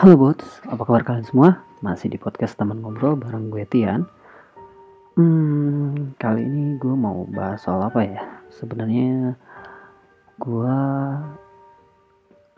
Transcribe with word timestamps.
Halo 0.00 0.16
bots, 0.16 0.64
apa 0.64 0.80
kabar 0.88 1.04
kalian 1.04 1.28
semua? 1.28 1.60
Masih 1.84 2.08
di 2.08 2.16
podcast 2.16 2.56
teman 2.56 2.80
ngobrol 2.80 3.20
bareng 3.20 3.52
gue 3.52 3.68
Tian. 3.68 4.08
Hmm, 5.12 6.16
kali 6.16 6.40
ini 6.40 6.80
gue 6.80 6.96
mau 6.96 7.28
bahas 7.28 7.60
soal 7.60 7.84
apa 7.84 8.08
ya? 8.08 8.24
Sebenarnya 8.48 9.36
gue 10.40 10.76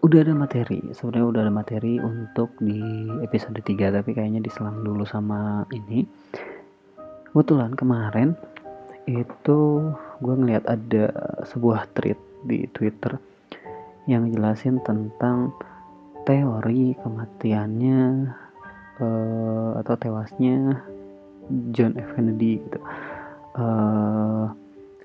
udah 0.07 0.19
ada 0.23 0.39
materi, 0.39 0.87
sebenarnya 0.95 1.27
udah 1.35 1.41
ada 1.43 1.51
materi 1.51 1.99
untuk 1.99 2.55
di 2.63 2.79
episode 3.27 3.59
3 3.59 3.91
tapi 3.91 4.15
kayaknya 4.15 4.39
diselang 4.39 4.79
dulu 4.87 5.03
sama 5.03 5.67
ini. 5.75 6.07
Kebetulan 7.27 7.75
kemarin 7.75 8.39
itu 9.11 9.91
gue 10.23 10.35
ngeliat 10.39 10.63
ada 10.71 11.11
sebuah 11.51 11.91
tweet 11.91 12.23
di 12.47 12.71
Twitter 12.71 13.19
yang 14.07 14.31
jelasin 14.31 14.79
tentang 14.87 15.51
teori 16.23 16.95
kematiannya 17.03 18.01
uh, 19.03 19.71
atau 19.83 19.95
tewasnya 19.99 20.79
John 21.75 21.99
F. 21.99 22.15
Kennedy 22.15 22.63
gitu. 22.63 22.79
Uh, 23.53 24.49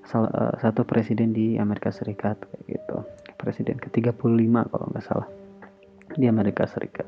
salah 0.06 0.30
uh, 0.32 0.54
satu 0.62 0.86
presiden 0.88 1.36
di 1.36 1.58
Amerika 1.60 1.92
Serikat 1.92 2.38
kayak 2.40 2.64
gitu. 2.78 2.96
Presiden 3.36 3.76
ke-35 3.78 4.54
kalau 4.72 4.86
nggak 4.94 5.04
salah 5.04 5.28
di 6.14 6.26
Amerika 6.30 6.64
Serikat. 6.64 7.06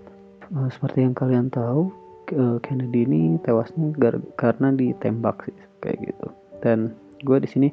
Uh, 0.50 0.68
seperti 0.68 1.06
yang 1.06 1.14
kalian 1.14 1.48
tahu 1.48 1.88
uh, 2.34 2.58
Kennedy 2.60 3.06
ini 3.06 3.38
tewasnya 3.40 3.94
karena 4.34 4.74
ditembak 4.74 5.46
sih 5.48 5.56
kayak 5.80 5.98
gitu. 6.02 6.26
Dan 6.60 6.92
gue 7.22 7.38
di 7.40 7.48
sini 7.48 7.68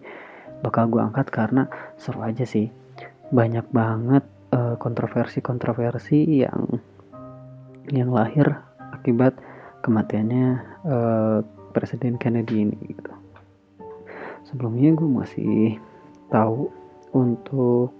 bakal 0.63 0.87
gue 0.87 1.01
angkat 1.01 1.27
karena 1.33 1.67
seru 1.97 2.23
aja 2.23 2.45
sih. 2.47 2.69
Banyak 3.27 3.67
banget 3.75 4.23
Eh, 4.23 4.36
kontroversi-kontroversi 4.53 6.19
uh, 6.23 6.47
yang 6.47 6.61
yang 7.91 8.09
lahir 8.11 8.59
akibat 8.95 9.35
kematiannya 9.83 10.59
uh, 10.87 11.39
Presiden 11.71 12.17
Kennedy 12.17 12.67
ini 12.67 12.77
gitu. 12.91 13.11
Sebelumnya 14.47 14.95
gue 14.95 15.09
masih 15.11 15.77
tahu 16.31 16.71
untuk 17.15 17.91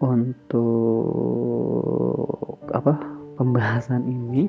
untuk 0.00 1.08
apa 2.68 3.00
pembahasan 3.40 4.04
ini 4.04 4.48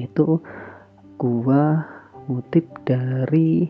itu 0.00 0.40
gua 1.20 1.84
ngutip 2.28 2.64
dari 2.88 3.68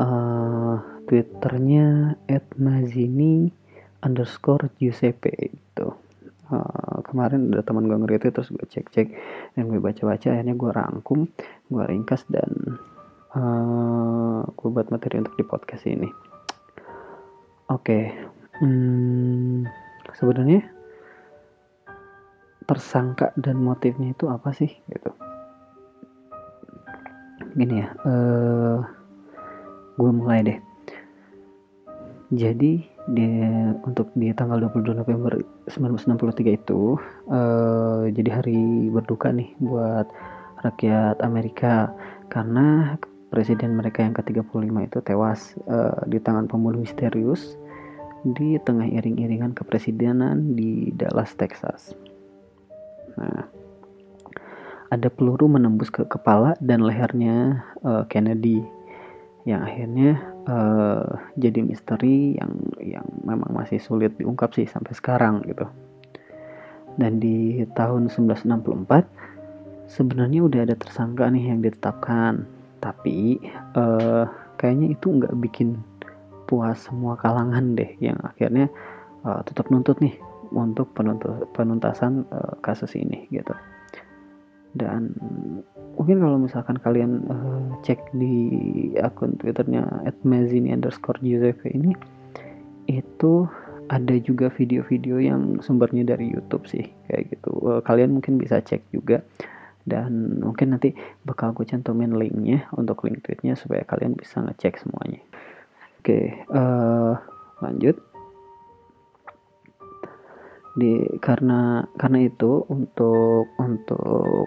uh, 0.00 0.78
twitternya 1.06 2.18
@mazini 2.58 3.50
underscore 4.02 4.70
Giuseppe 4.78 5.32
itu. 5.38 5.86
Uh, 6.48 7.04
kemarin 7.04 7.52
ada 7.52 7.60
teman 7.60 7.84
gue 7.84 7.98
nge 8.00 8.32
terus 8.32 8.48
gue 8.48 8.64
cek-cek 8.64 9.12
dan 9.52 9.68
gue 9.68 9.76
baca-baca 9.84 10.32
akhirnya 10.32 10.56
gue 10.56 10.70
rangkum 10.72 11.28
gue 11.68 11.84
ringkas 11.84 12.24
dan 12.32 12.80
uh, 13.36 14.48
gue 14.56 14.68
buat 14.72 14.88
materi 14.88 15.20
untuk 15.20 15.36
di 15.36 15.44
podcast 15.44 15.84
ini. 15.84 16.08
Oke 17.68 17.84
okay. 17.84 18.04
hmm, 18.64 19.68
sebenarnya 20.16 20.64
tersangka 22.64 23.36
dan 23.36 23.60
motifnya 23.60 24.16
itu 24.16 24.32
apa 24.32 24.48
sih 24.56 24.72
gitu? 24.88 25.12
Gini 27.60 27.84
ya 27.84 27.92
uh, 28.08 28.80
gue 30.00 30.10
mulai 30.16 30.48
deh. 30.48 30.58
Jadi 32.32 32.97
di 33.08 33.40
untuk 33.88 34.12
di 34.12 34.28
tanggal 34.36 34.60
22 34.68 34.92
November 34.92 35.40
1963 35.72 36.60
itu 36.60 37.00
uh, 37.32 38.04
jadi 38.12 38.30
hari 38.40 38.92
berduka 38.92 39.32
nih 39.32 39.48
buat 39.64 40.04
rakyat 40.60 41.24
Amerika 41.24 41.88
karena 42.28 42.98
presiden 43.32 43.76
mereka 43.76 44.04
yang 44.04 44.12
ke-35 44.16 44.68
itu 44.84 44.98
tewas 45.04 45.56
uh, 45.68 46.04
di 46.04 46.20
tangan 46.20 46.48
pembunuh 46.48 46.84
misterius 46.84 47.56
di 48.24 48.58
tengah 48.60 48.88
iring-iringan 48.88 49.54
kepresidenan 49.54 50.58
di 50.58 50.90
Dallas, 50.90 51.32
Texas. 51.38 51.94
Nah, 53.14 53.46
ada 54.88 55.08
peluru 55.12 55.46
menembus 55.46 55.92
ke 55.92 56.02
kepala 56.08 56.56
dan 56.58 56.82
lehernya 56.82 57.62
uh, 57.84 58.02
Kennedy 58.10 58.64
yang 59.46 59.64
akhirnya 59.64 60.18
uh, 60.48 61.04
jadi 61.36 61.60
misteri 61.62 62.34
yang 62.40 62.52
yang 62.80 63.06
memang 63.22 63.52
masih 63.52 63.78
sulit 63.78 64.16
diungkap 64.16 64.56
sih 64.56 64.64
sampai 64.64 64.96
sekarang 64.96 65.44
gitu. 65.44 65.68
Dan 66.98 67.22
di 67.22 67.62
tahun 67.78 68.10
1964 68.10 69.86
sebenarnya 69.86 70.40
udah 70.42 70.60
ada 70.66 70.74
tersangka 70.74 71.30
nih 71.30 71.54
yang 71.54 71.60
ditetapkan, 71.62 72.42
tapi 72.82 73.38
uh, 73.78 74.26
kayaknya 74.58 74.98
itu 74.98 75.06
nggak 75.06 75.36
bikin 75.38 75.78
puas 76.50 76.80
semua 76.80 77.14
kalangan 77.20 77.76
deh 77.76 77.94
yang 78.02 78.18
akhirnya 78.24 78.66
uh, 79.22 79.44
tetap 79.44 79.68
nuntut 79.70 80.00
nih 80.02 80.16
untuk 80.50 80.90
penuntasan 81.52 82.24
uh, 82.32 82.56
kasus 82.64 82.96
ini 82.96 83.28
gitu 83.28 83.52
dan 84.76 85.16
mungkin 85.96 86.20
kalau 86.20 86.38
misalkan 86.38 86.76
kalian 86.78 87.24
uh, 87.26 87.80
cek 87.80 87.98
di 88.14 88.36
akun 89.00 89.34
twitternya 89.40 89.84
@mazini 90.22 90.70
underscore 90.74 91.18
Giuseppe 91.24 91.72
ini 91.72 91.96
itu 92.88 93.48
ada 93.88 94.14
juga 94.20 94.52
video-video 94.52 95.16
yang 95.18 95.64
sumbernya 95.64 96.04
dari 96.04 96.28
YouTube 96.28 96.68
sih 96.68 96.84
kayak 97.08 97.32
gitu. 97.32 97.52
Uh, 97.64 97.80
kalian 97.80 98.20
mungkin 98.20 98.36
bisa 98.36 98.60
cek 98.60 98.84
juga. 98.92 99.24
Dan 99.88 100.44
mungkin 100.44 100.76
nanti 100.76 100.92
bakal 101.24 101.56
gue 101.56 101.64
cantumin 101.64 102.12
linknya 102.12 102.68
untuk 102.76 103.08
link 103.08 103.24
tweetnya 103.24 103.56
supaya 103.56 103.88
kalian 103.88 104.12
bisa 104.12 104.44
ngecek 104.44 104.76
semuanya. 104.76 105.24
Oke 106.04 106.44
uh, 106.52 107.16
lanjut. 107.64 107.96
Di 110.76 111.08
karena 111.24 111.88
karena 111.96 112.28
itu 112.28 112.68
untuk 112.68 113.48
untuk 113.56 114.44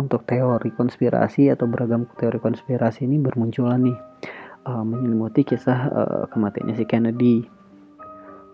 untuk 0.00 0.24
teori 0.24 0.72
konspirasi 0.72 1.52
atau 1.52 1.68
beragam 1.68 2.08
teori 2.16 2.40
konspirasi 2.40 3.04
ini 3.04 3.20
bermunculan 3.20 3.84
nih 3.84 3.98
uh, 4.64 4.84
menyelimuti 4.84 5.44
kisah 5.44 5.80
uh, 5.92 6.24
kematiannya 6.32 6.74
si 6.74 6.84
Kennedy. 6.88 7.36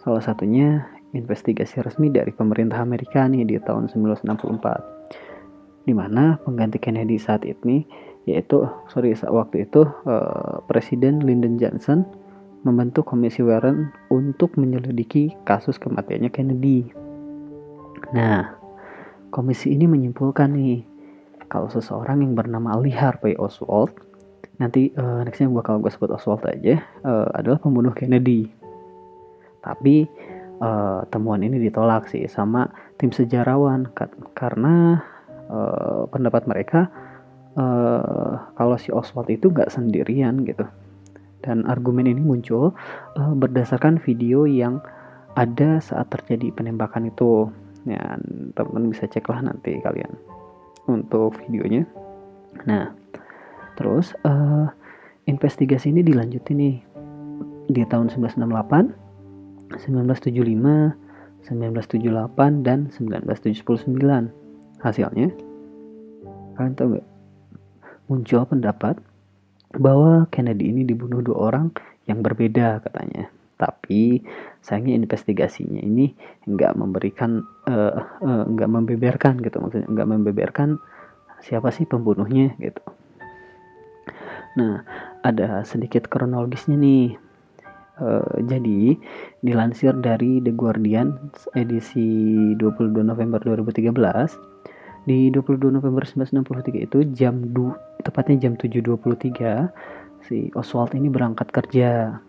Salah 0.03 0.23
satunya 0.23 0.87
investigasi 1.15 1.81
resmi 1.83 2.11
dari 2.11 2.35
pemerintah 2.35 2.83
Amerika 2.83 3.25
nih 3.31 3.47
di 3.47 3.57
tahun 3.63 3.89
1964 3.91 5.87
di 5.87 5.95
mana 5.95 6.35
pengganti 6.43 6.83
Kennedy 6.83 7.17
saat 7.17 7.47
ini 7.47 7.87
yaitu 8.27 8.67
sorry 8.91 9.15
waktu 9.15 9.71
itu 9.71 9.87
uh, 9.87 10.59
Presiden 10.67 11.23
Lyndon 11.23 11.63
Johnson 11.63 12.03
membentuk 12.67 13.07
Komisi 13.07 13.47
Warren 13.47 13.95
untuk 14.11 14.59
menyelidiki 14.59 15.39
kasus 15.47 15.79
kematiannya 15.79 16.35
Kennedy. 16.35 16.91
Nah, 18.11 18.59
komisi 19.31 19.71
ini 19.71 19.87
menyimpulkan 19.87 20.51
nih 20.51 20.83
kalau 21.47 21.71
seseorang 21.71 22.23
yang 22.23 22.35
bernama 22.35 22.79
Lee 22.79 22.95
Harvey 22.95 23.39
Oswald 23.39 23.95
nanti 24.57 24.89
uh, 24.97 25.21
nextnya 25.23 25.53
bakal 25.53 25.79
gue 25.85 25.93
sebut 25.93 26.09
Oswald 26.17 26.45
aja 26.49 26.81
uh, 27.05 27.29
adalah 27.37 27.61
pembunuh 27.61 27.93
Kennedy. 27.93 28.49
Tapi 29.61 30.09
uh, 30.63 31.05
temuan 31.13 31.45
ini 31.45 31.61
ditolak 31.61 32.09
sih 32.09 32.25
sama 32.31 32.71
tim 32.97 33.13
sejarawan 33.13 33.91
karena 34.33 35.05
uh, 35.53 36.09
pendapat 36.09 36.49
mereka 36.49 36.89
uh, 37.61 38.49
kalau 38.57 38.77
si 38.81 38.89
Oswald 38.89 39.29
itu 39.29 39.53
nggak 39.53 39.69
sendirian 39.69 40.43
gitu. 40.49 40.65
Dan 41.45 41.69
argumen 41.69 42.09
ini 42.09 42.19
muncul 42.19 42.73
uh, 43.21 43.35
berdasarkan 43.37 44.01
video 44.01 44.49
yang 44.49 44.81
ada 45.37 45.85
saat 45.85 46.09
terjadi 46.09 46.49
penembakan 46.57 47.13
itu. 47.13 47.53
Ya 47.87 48.19
teman-teman 48.59 48.91
bisa 48.91 49.07
cek 49.07 49.31
lah 49.31 49.47
nanti 49.47 49.79
kalian 49.79 50.11
untuk 50.87 51.37
videonya. 51.47 51.85
Nah, 52.65 52.95
terus 53.77 54.17
uh, 54.25 54.71
investigasi 55.29 55.93
ini 55.93 56.03
dilanjutin 56.07 56.57
nih 56.57 56.77
di 57.71 57.83
tahun 57.87 58.09
1968, 58.15 59.77
1975, 59.85 60.95
1978 61.47 62.67
dan 62.67 62.89
1979. 62.91 64.31
Hasilnya, 64.77 65.29
kalian 66.55 66.75
tahu 66.79 67.01
gak? 67.01 67.07
Muncul 68.07 68.43
pendapat 68.47 68.95
bahwa 69.75 70.31
Kennedy 70.31 70.71
ini 70.71 70.87
dibunuh 70.87 71.19
dua 71.21 71.51
orang 71.51 71.75
yang 72.07 72.23
berbeda 72.23 72.79
katanya 72.87 73.35
tapi 73.57 74.21
sayangnya 74.61 75.01
investigasinya 75.01 75.81
ini 75.81 76.13
nggak 76.45 76.77
memberikan 76.77 77.41
uh, 77.69 78.01
uh, 78.21 78.45
membeberkan 78.49 79.41
gitu 79.41 79.57
maksudnya 79.61 79.89
nggak 79.89 80.09
membeberkan 80.13 80.77
siapa 81.41 81.73
sih 81.73 81.89
pembunuhnya 81.89 82.53
gitu. 82.61 82.85
Nah 84.57 84.85
ada 85.25 85.65
sedikit 85.65 86.09
kronologisnya 86.09 86.77
nih. 86.77 87.17
Uh, 87.97 88.45
jadi 88.45 89.01
dilansir 89.41 89.97
dari 89.97 90.45
The 90.45 90.53
Guardian 90.53 91.17
edisi 91.57 92.53
22 92.61 92.93
November 93.01 93.41
2013 93.41 93.97
di 95.09 95.33
22 95.33 95.73
November 95.73 96.05
1963 96.05 96.93
itu 96.93 96.99
jam 97.17 97.41
du, 97.57 97.73
tepatnya 98.05 98.51
jam 98.51 98.53
7.23 98.61 100.29
si 100.29 100.51
Oswald 100.53 100.93
ini 100.93 101.09
berangkat 101.09 101.49
kerja. 101.55 102.21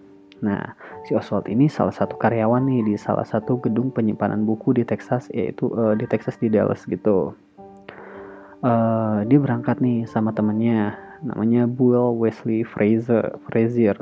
Nah, 0.43 0.77
si 1.07 1.17
Oswald 1.17 1.49
ini 1.49 1.65
salah 1.65 1.93
satu 1.93 2.13
karyawan 2.17 2.65
nih 2.65 2.93
di 2.93 2.95
salah 2.99 3.25
satu 3.25 3.57
gedung 3.57 3.89
penyimpanan 3.89 4.45
buku 4.45 4.77
di 4.77 4.83
Texas 4.85 5.29
yaitu 5.33 5.69
uh, 5.73 5.97
di 5.97 6.05
Texas 6.05 6.37
di 6.37 6.51
Dallas 6.51 6.85
gitu. 6.85 7.33
Uh, 8.61 9.21
dia 9.29 9.37
berangkat 9.37 9.77
nih 9.81 10.09
sama 10.09 10.33
temennya 10.33 10.97
namanya 11.21 11.69
Buell 11.69 12.13
Wesley 12.17 12.65
Fraser 12.65 13.37
Frazier 13.45 13.97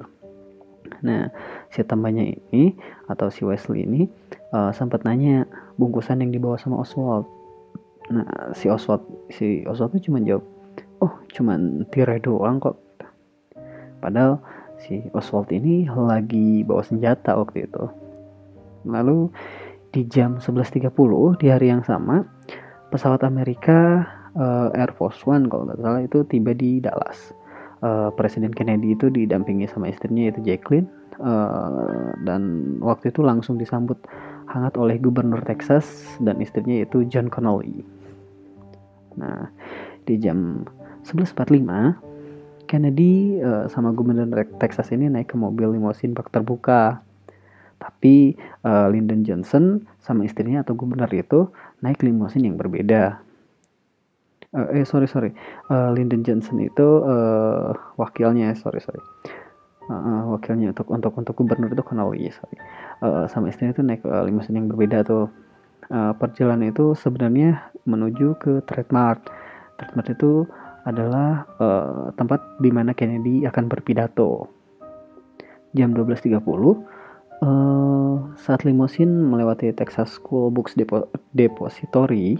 Nah, 1.01 1.29
si 1.73 1.81
temannya 1.81 2.37
ini 2.53 2.77
atau 3.09 3.27
si 3.29 3.43
Wesley 3.43 3.85
ini 3.85 4.07
uh, 4.53 4.71
sempat 4.71 5.03
nanya 5.03 5.49
bungkusan 5.75 6.21
yang 6.21 6.31
dibawa 6.31 6.57
sama 6.61 6.81
Oswald. 6.81 7.27
Nah, 8.13 8.53
si 8.53 8.69
Oswald 8.69 9.01
si 9.33 9.65
Oswald 9.65 9.97
tuh 9.97 10.03
cuma 10.05 10.21
jawab, 10.21 10.45
"Oh, 11.01 11.13
cuman 11.33 11.89
tirai 11.89 12.21
doang 12.21 12.61
kok." 12.61 12.77
Padahal 13.99 14.41
si 14.81 15.03
Oswald 15.15 15.49
ini 15.51 15.87
lagi 15.87 16.63
bawa 16.67 16.83
senjata 16.83 17.35
waktu 17.35 17.67
itu. 17.67 17.83
Lalu 18.85 19.31
di 19.95 20.03
jam 20.11 20.37
11.30 20.37 20.91
di 21.39 21.47
hari 21.47 21.71
yang 21.71 21.81
sama, 21.87 22.27
pesawat 22.91 23.23
Amerika 23.23 24.03
uh, 24.35 24.69
Air 24.75 24.91
Force 24.95 25.23
One 25.25 25.47
kalau 25.47 25.67
nggak 25.67 25.79
salah 25.81 26.01
itu 26.03 26.23
tiba 26.27 26.51
di 26.51 26.83
Dallas 26.83 27.33
uh, 27.81 28.11
Presiden 28.13 28.51
Kennedy 28.51 28.93
itu 28.93 29.07
didampingi 29.09 29.65
sama 29.67 29.89
istrinya 29.89 30.29
yaitu 30.29 30.43
Jacqueline 30.45 30.87
uh, 31.19 32.13
dan 32.27 32.75
waktu 32.83 33.09
itu 33.09 33.25
langsung 33.25 33.57
disambut 33.57 33.97
hangat 34.51 34.77
oleh 34.77 35.01
Gubernur 35.01 35.41
Texas 35.43 36.15
dan 36.21 36.37
istrinya 36.39 36.83
yaitu 36.83 37.03
John 37.09 37.31
Connolly. 37.31 37.81
Nah, 39.15 39.49
di 40.05 40.19
jam 40.21 40.67
11.45 41.07 42.14
Kennedy 42.65 43.39
uh, 43.39 43.69
sama 43.71 43.93
Gubernur 43.95 44.27
Texas 44.59 44.91
ini 44.91 45.07
naik 45.07 45.33
ke 45.33 45.37
mobil 45.37 45.77
limosin 45.77 46.11
bak 46.11 46.33
terbuka. 46.33 46.99
Tapi 47.79 48.33
uh, 48.65 48.87
Lyndon 48.89 49.21
Johnson 49.21 49.83
sama 50.01 50.25
istrinya 50.25 50.63
atau 50.63 50.73
gubernur 50.73 51.11
itu 51.11 51.51
naik 51.83 52.01
limosin 52.01 52.47
yang 52.47 52.57
berbeda. 52.57 53.19
Uh, 54.55 54.71
eh 54.71 54.85
sorry 54.87 55.05
sorry. 55.05 55.31
Uh, 55.67 55.91
Lyndon 55.93 56.23
Johnson 56.25 56.57
itu 56.63 57.03
uh, 57.03 57.75
wakilnya 57.99 58.55
sorry 58.57 58.81
sorry. 58.81 59.03
Uh, 59.85 60.33
wakilnya 60.33 60.73
untuk 60.73 60.89
untuk 60.89 61.13
untuk 61.13 61.33
gubernur 61.37 61.69
itu 61.69 61.83
Connolly 61.85 62.31
sorry. 62.33 62.57
Uh, 63.03 63.29
sama 63.29 63.51
istrinya 63.51 63.75
itu 63.75 63.83
naik 63.85 64.01
uh, 64.07 64.25
limusin 64.25 64.57
yang 64.57 64.71
berbeda 64.71 65.05
tuh. 65.05 65.29
Uh, 65.85 66.17
perjalanan 66.17 66.73
itu 66.73 66.97
sebenarnya 66.97 67.61
menuju 67.85 68.41
ke 68.41 68.65
Trademark 68.65 69.29
Trademark 69.77 70.07
itu 70.09 70.47
adalah 70.85 71.49
uh, 71.57 72.13
tempat 72.13 72.61
di 72.61 72.69
mana 72.69 72.93
Kennedy 72.93 73.43
akan 73.45 73.65
berpidato 73.65 74.49
jam 75.75 75.91
12.30 75.91 76.39
uh, 76.39 78.15
saat 78.39 78.63
limusin 78.63 79.09
melewati 79.09 79.73
Texas 79.75 80.15
School 80.15 80.53
Books 80.53 80.77
Depo 80.77 81.09
Depository 81.35 82.39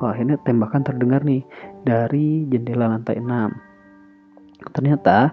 oh, 0.00 0.08
akhirnya 0.08 0.40
tembakan 0.44 0.84
terdengar 0.84 1.24
nih 1.24 1.44
dari 1.84 2.44
jendela 2.48 2.88
lantai 2.88 3.20
6. 3.20 4.72
Ternyata 4.72 5.32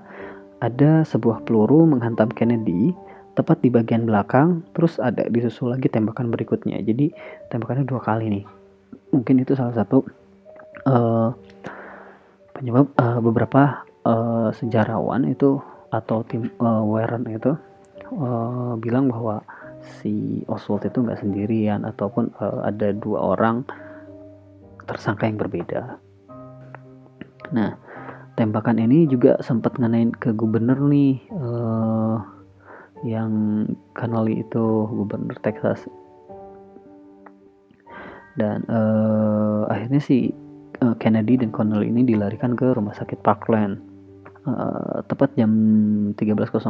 ada 0.64 1.04
sebuah 1.04 1.44
peluru 1.44 1.84
menghantam 1.84 2.32
Kennedy 2.32 2.96
tepat 3.34 3.66
di 3.66 3.70
bagian 3.74 4.06
belakang, 4.06 4.62
terus 4.78 5.02
ada 5.02 5.26
disusul 5.26 5.74
lagi 5.74 5.90
tembakan 5.90 6.30
berikutnya. 6.30 6.78
Jadi 6.86 7.10
tembakannya 7.50 7.84
dua 7.84 8.00
kali 8.00 8.30
nih. 8.30 8.46
Mungkin 9.10 9.42
itu 9.42 9.58
salah 9.58 9.74
satu 9.74 10.06
uh, 10.86 11.34
penyebab 12.54 12.94
uh, 13.02 13.20
beberapa 13.20 13.84
uh, 14.06 14.50
sejarawan 14.54 15.28
itu 15.28 15.60
atau 15.94 16.26
tim 16.26 16.50
uh, 16.58 16.82
Warren 16.86 17.30
itu 17.30 17.54
uh, 18.18 18.74
bilang 18.78 19.10
bahwa 19.10 19.42
si 19.84 20.42
Oswald 20.48 20.88
itu 20.88 21.04
nggak 21.04 21.22
sendirian 21.22 21.84
ataupun 21.84 22.32
uh, 22.40 22.66
ada 22.66 22.96
dua 22.96 23.36
orang 23.36 23.68
tersangka 24.88 25.28
yang 25.28 25.40
berbeda. 25.40 26.00
Nah, 27.54 27.78
tembakan 28.40 28.82
ini 28.82 29.06
juga 29.06 29.38
sempat 29.44 29.78
ngenain 29.78 30.12
ke 30.16 30.34
gubernur 30.34 30.80
nih 30.90 31.22
uh, 31.36 32.18
yang 33.04 33.66
Connolly 33.94 34.42
itu 34.42 34.88
gubernur 34.90 35.36
Texas. 35.44 35.86
Dan 38.34 38.66
uh, 38.66 39.70
akhirnya 39.70 40.02
si 40.02 40.34
Kennedy 41.04 41.36
dan 41.36 41.52
Connolly 41.52 41.92
ini 41.92 42.08
dilarikan 42.08 42.56
ke 42.56 42.72
rumah 42.72 42.96
sakit 42.96 43.20
Parkland. 43.20 43.84
Uh, 44.44 45.04
tepat 45.08 45.36
jam 45.40 45.52
13.00 46.16 46.64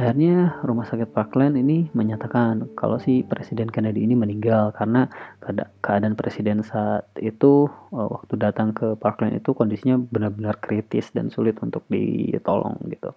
Akhirnya 0.00 0.56
rumah 0.64 0.88
sakit 0.88 1.12
Parkland 1.12 1.60
ini 1.60 1.92
menyatakan 1.92 2.72
kalau 2.72 2.96
si 2.96 3.20
Presiden 3.20 3.68
Kennedy 3.68 4.00
ini 4.00 4.16
meninggal 4.16 4.72
karena 4.72 5.12
keadaan 5.84 6.16
presiden 6.16 6.64
saat 6.64 7.04
itu 7.20 7.68
uh, 7.92 8.08
waktu 8.08 8.40
datang 8.40 8.72
ke 8.72 8.96
Parkland 8.96 9.36
itu 9.36 9.52
kondisinya 9.52 10.00
benar-benar 10.00 10.56
kritis 10.62 11.12
dan 11.12 11.28
sulit 11.28 11.60
untuk 11.60 11.84
ditolong 11.92 12.80
gitu. 12.88 13.12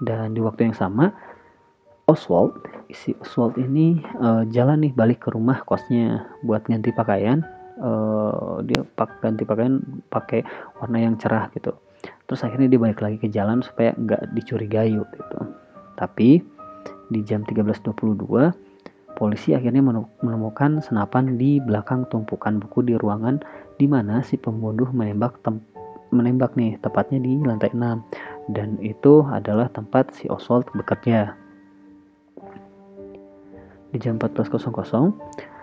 Dan 0.00 0.32
di 0.32 0.40
waktu 0.40 0.72
yang 0.72 0.76
sama 0.78 1.12
Oswald, 2.08 2.64
si 2.92 3.12
Oswald 3.20 3.60
ini 3.60 4.00
uh, 4.20 4.48
jalan 4.48 4.88
nih 4.88 4.92
balik 4.96 5.24
ke 5.24 5.36
rumah 5.36 5.60
kosnya 5.68 6.24
buat 6.48 6.64
ganti 6.64 6.96
pakaian. 6.96 7.44
Uh, 7.74 8.62
dia 8.62 8.86
pak 8.94 9.18
ganti 9.18 9.42
pakaian 9.42 9.82
pakai 10.06 10.46
warna 10.78 10.98
yang 11.02 11.18
cerah 11.18 11.50
gitu. 11.52 11.74
Terus 12.30 12.40
akhirnya 12.46 12.70
dia 12.70 12.78
balik 12.78 13.02
lagi 13.02 13.18
ke 13.18 13.28
jalan 13.28 13.60
supaya 13.66 13.90
nggak 13.98 14.30
dicurigai 14.36 14.94
gitu 14.94 15.38
tapi 15.98 16.42
di 17.10 17.20
jam 17.22 17.46
13.22 17.46 19.14
polisi 19.14 19.54
akhirnya 19.54 19.82
menemukan 20.22 20.82
senapan 20.82 21.38
di 21.38 21.62
belakang 21.62 22.02
tumpukan 22.10 22.58
buku 22.58 22.82
di 22.82 22.94
ruangan 22.98 23.38
di 23.78 23.86
mana 23.86 24.22
si 24.26 24.34
pembunuh 24.34 24.90
menembak 24.90 25.38
menembak 26.10 26.58
nih 26.58 26.78
tepatnya 26.82 27.22
di 27.22 27.38
lantai 27.42 27.70
6 27.70 28.54
dan 28.54 28.78
itu 28.82 29.22
adalah 29.30 29.70
tempat 29.70 30.10
si 30.14 30.26
Oswald 30.26 30.66
bekerja. 30.74 31.34
Di 33.94 34.02
jam 34.02 34.18
14.00 34.18 35.53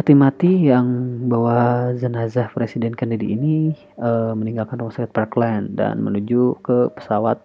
peti 0.00 0.16
mati 0.16 0.52
yang 0.72 0.88
bawa 1.28 1.92
jenazah 1.92 2.48
Presiden 2.56 2.96
Kennedy 2.96 3.36
ini 3.36 3.76
e, 4.00 4.10
meninggalkan 4.32 4.80
sakit 4.80 5.12
Parkland 5.12 5.76
dan 5.76 6.00
menuju 6.00 6.56
ke 6.64 6.88
pesawat 6.96 7.36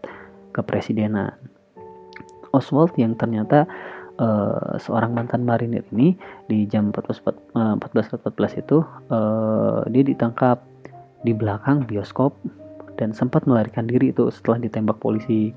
kepresidenan. 0.55 1.35
Oswald 2.55 2.95
yang 2.95 3.19
ternyata 3.19 3.67
uh, 4.15 4.79
seorang 4.79 5.11
mantan 5.11 5.43
marinir 5.43 5.83
ini 5.91 6.15
di 6.47 6.63
jam 6.63 6.95
14.14 6.95 7.51
14, 8.23 8.63
itu 8.63 8.79
uh, 9.11 9.83
dia 9.91 10.03
ditangkap 10.07 10.63
di 11.27 11.35
belakang 11.35 11.83
bioskop 11.83 12.31
dan 12.95 13.11
sempat 13.11 13.43
melarikan 13.43 13.83
diri 13.83 14.15
itu 14.15 14.31
setelah 14.31 14.63
ditembak 14.63 15.03
polisi. 15.03 15.51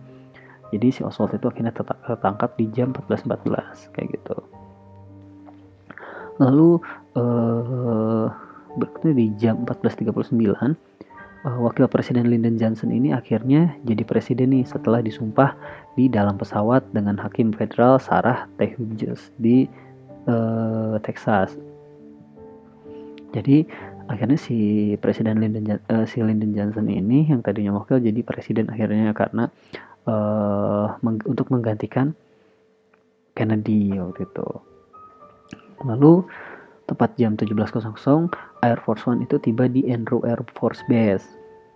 Jadi 0.75 0.90
si 0.90 1.07
Oswald 1.07 1.38
itu 1.38 1.47
akhirnya 1.47 1.71
tertangkap 1.71 2.59
di 2.59 2.67
jam 2.75 2.90
14.14 2.90 3.95
kayak 3.95 4.19
gitu. 4.19 4.37
Lalu 6.38 6.78
berikutnya 8.78 9.12
di 9.12 9.26
jam 9.35 9.66
14.39 9.66 10.78
uh, 11.45 11.59
wakil 11.62 11.87
presiden 11.90 12.26
Lyndon 12.30 12.59
Johnson 12.59 12.90
ini 12.90 13.14
akhirnya 13.14 13.76
jadi 13.87 14.02
presiden 14.02 14.54
nih 14.54 14.64
setelah 14.66 15.04
disumpah 15.04 15.54
di 15.95 16.11
dalam 16.11 16.38
pesawat 16.38 16.87
dengan 16.90 17.18
hakim 17.21 17.54
federal 17.54 18.02
Sarah 18.02 18.47
T. 18.59 18.75
Hughes 18.75 19.30
di 19.38 19.66
uh, 20.26 20.97
Texas. 21.02 21.54
Jadi 23.33 23.68
akhirnya 24.09 24.40
si 24.40 24.97
presiden 24.97 25.38
Lyndon 25.38 25.78
uh, 25.92 26.07
si 26.09 26.25
Lyndon 26.25 26.57
Johnson 26.57 26.88
ini 26.88 27.28
yang 27.28 27.45
tadinya 27.45 27.76
wakil 27.76 28.00
jadi 28.00 28.25
presiden 28.25 28.73
akhirnya 28.73 29.12
karena 29.12 29.52
uh, 30.09 30.97
meng 31.04 31.21
untuk 31.28 31.52
menggantikan 31.52 32.16
Kennedy 33.37 33.95
waktu 33.95 34.26
itu. 34.26 34.68
Lalu 35.87 36.26
Tepat 36.88 37.20
jam 37.20 37.37
17.00, 37.37 37.85
Air 38.64 38.80
Force 38.80 39.04
One 39.04 39.20
itu 39.20 39.37
tiba 39.37 39.68
di 39.68 39.85
Andrew 39.92 40.25
Air 40.25 40.40
Force 40.56 40.80
Base 40.88 41.28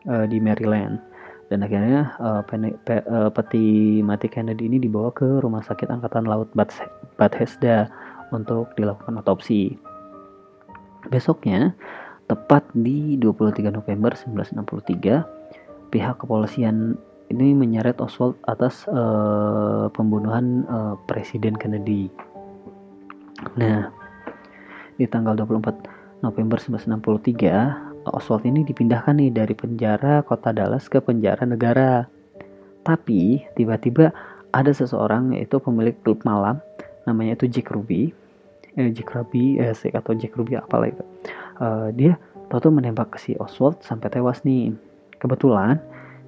uh, 0.09 0.25
di 0.25 0.41
Maryland. 0.41 0.97
Dan 1.53 1.61
akhirnya 1.61 2.17
uh, 2.17 2.41
pene, 2.49 2.73
pe, 2.89 3.05
uh, 3.05 3.29
peti 3.29 4.01
mati 4.01 4.25
Kennedy 4.33 4.73
ini 4.73 4.81
dibawa 4.81 5.13
ke 5.13 5.45
Rumah 5.45 5.61
Sakit 5.69 5.93
Angkatan 5.93 6.25
Laut 6.25 6.49
Bethesda 7.21 7.93
untuk 8.33 8.73
dilakukan 8.81 9.21
otopsi. 9.21 9.77
Besoknya, 11.13 11.77
tepat 12.33 12.65
di 12.73 13.21
23 13.21 13.69
November 13.69 14.17
1963, 14.17 15.93
pihak 15.93 16.25
kepolisian 16.25 16.97
ini 17.29 17.53
menyeret 17.53 18.01
Oswald 18.01 18.41
atas 18.49 18.89
uh, 18.89 19.93
pembunuhan 19.93 20.65
uh, 20.73 20.97
Presiden 21.05 21.53
Kennedy. 21.53 22.09
Nah, 23.59 23.91
di 24.97 25.05
tanggal 25.11 25.35
24 25.35 26.23
November 26.23 26.59
1963, 26.59 28.11
Oswald 28.11 28.43
ini 28.47 28.67
dipindahkan 28.67 29.15
nih 29.19 29.31
dari 29.31 29.55
penjara 29.55 30.23
kota 30.27 30.51
Dallas 30.51 30.91
ke 30.91 30.99
penjara 30.99 31.47
negara. 31.47 32.07
Tapi 32.83 33.47
tiba-tiba 33.55 34.11
ada 34.51 34.73
seseorang 34.75 35.33
yaitu 35.39 35.63
pemilik 35.63 35.95
klub 36.03 36.21
malam 36.27 36.59
namanya 37.07 37.39
itu 37.39 37.47
Jack 37.51 37.71
Ruby, 37.71 38.11
eh, 38.75 38.91
Jack 38.91 39.15
Ruby 39.15 39.59
eh, 39.59 39.75
atau 39.75 40.13
Jack 40.15 40.35
Ruby 40.35 40.59
apa 40.59 40.87
itu. 40.87 41.05
Uh, 41.63 41.95
dia 41.95 42.19
tahu 42.51 42.75
menembak 42.75 43.17
si 43.17 43.39
Oswald 43.39 43.81
sampai 43.87 44.11
tewas 44.11 44.43
nih. 44.43 44.75
Kebetulan 45.23 45.79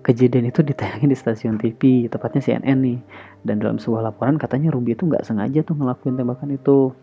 kejadian 0.07 0.49
itu 0.49 0.63
ditayangin 0.63 1.11
di 1.11 1.19
stasiun 1.19 1.59
TV, 1.59 2.07
tepatnya 2.07 2.41
CNN 2.41 2.79
nih. 2.81 2.99
Dan 3.43 3.61
dalam 3.61 3.77
sebuah 3.83 4.09
laporan 4.09 4.39
katanya 4.39 4.71
Ruby 4.71 4.95
itu 4.95 5.05
nggak 5.05 5.27
sengaja 5.27 5.67
tuh 5.67 5.75
ngelakuin 5.77 6.17
tembakan 6.17 6.55
itu 6.55 6.95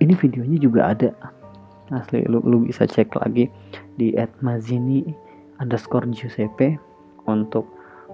ini 0.00 0.14
videonya 0.16 0.58
juga 0.60 0.92
ada. 0.92 1.10
Asli 1.94 2.26
lu, 2.26 2.42
lu 2.42 2.66
bisa 2.66 2.82
cek 2.82 3.14
lagi 3.14 3.46
di 3.94 4.10
@mazini 4.42 5.06
underscore 5.62 6.10
Giuseppe 6.10 6.74
untuk 7.30 7.64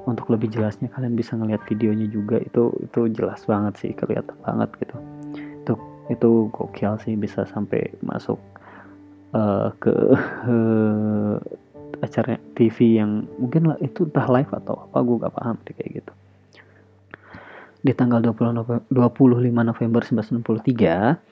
untuk 0.03 0.27
lebih 0.35 0.51
jelasnya 0.51 0.91
kalian 0.93 1.15
bisa 1.17 1.39
ngeliat 1.39 1.63
videonya 1.65 2.07
juga. 2.11 2.37
Itu 2.43 2.75
itu 2.85 3.09
jelas 3.17 3.43
banget 3.49 3.81
sih 3.81 3.91
kelihatan 3.97 4.37
banget 4.45 4.71
gitu. 4.83 4.97
Itu 5.65 5.73
itu 6.13 6.31
gokil 6.53 7.01
sih 7.01 7.17
bisa 7.17 7.49
sampai 7.49 7.89
masuk 8.05 8.37
uh, 9.33 9.73
ke 9.81 9.95
uh, 10.49 11.37
acara 12.03 12.37
TV 12.59 12.99
yang 12.99 13.31
mungkin 13.39 13.71
lah 13.71 13.79
itu 13.79 14.05
entah 14.11 14.27
live 14.27 14.51
atau 14.51 14.91
apa 14.91 14.99
gue 15.07 15.17
gak 15.23 15.35
paham 15.39 15.57
deh 15.65 15.75
kayak 15.79 15.91
gitu. 16.03 16.13
Di 17.83 17.93
tanggal 17.95 18.23
20 18.23 18.59
November, 18.59 18.83
25 18.91 19.71
November 19.71 20.03
1963 20.07 21.32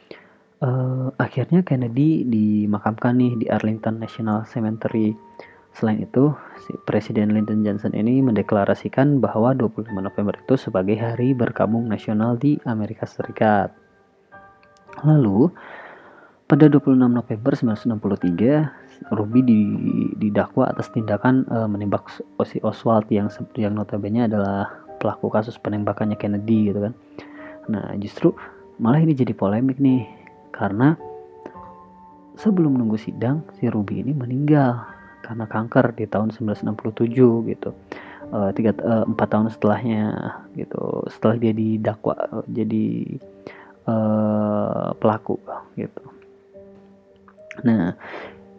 uh, 0.65 1.09
akhirnya 1.17 1.65
Kennedy 1.65 2.25
dimakamkan 2.29 3.17
nih 3.17 3.33
di 3.37 3.47
Arlington 3.49 4.01
National 4.01 4.45
Cemetery. 4.47 5.17
Selain 5.71 6.03
itu, 6.03 6.35
si 6.67 6.75
Presiden 6.83 7.31
Lyndon 7.31 7.63
Johnson 7.63 7.95
ini 7.95 8.19
mendeklarasikan 8.19 9.23
bahwa 9.23 9.55
25 9.55 9.87
November 9.95 10.35
itu 10.35 10.59
sebagai 10.59 10.99
hari 10.99 11.31
berkabung 11.31 11.87
nasional 11.87 12.35
di 12.35 12.59
Amerika 12.67 13.07
Serikat. 13.07 13.71
Lalu, 15.07 15.47
pada 16.51 16.67
26 16.67 16.99
November 16.99 17.53
1963, 17.55 19.15
Ruby 19.15 19.41
didakwa 20.19 20.75
atas 20.75 20.91
tindakan 20.91 21.47
uh, 21.49 21.71
menembak 21.71 22.11
si 22.43 22.59
Oswald 22.67 23.07
yang 23.09 23.31
yang 23.55 23.79
notabene 23.79 24.27
adalah 24.27 24.69
pelaku 24.99 25.31
kasus 25.31 25.57
penembakannya 25.57 26.19
Kennedy 26.19 26.75
gitu 26.75 26.91
kan. 26.91 26.93
Nah, 27.71 27.95
justru 28.03 28.35
malah 28.83 28.99
ini 29.01 29.15
jadi 29.15 29.33
polemik 29.33 29.79
nih 29.79 30.20
karena 30.61 30.93
sebelum 32.37 32.77
nunggu 32.77 33.01
sidang 33.01 33.49
si 33.57 33.65
Ruby 33.73 34.05
ini 34.05 34.13
meninggal 34.13 34.85
karena 35.25 35.49
kanker 35.49 35.97
di 35.97 36.05
tahun 36.05 36.37
1967 36.37 37.49
gitu. 37.49 37.73
Uh, 38.31 38.55
tiga 38.55 38.71
uh, 38.85 39.09
empat 39.09 39.29
tahun 39.33 39.49
setelahnya 39.51 40.13
gitu. 40.55 41.03
Setelah 41.09 41.37
dia 41.41 41.53
didakwa 41.57 42.15
uh, 42.31 42.45
jadi 42.47 43.17
uh, 43.89 44.93
pelaku 45.01 45.41
gitu. 45.81 46.05
Nah 47.65 47.97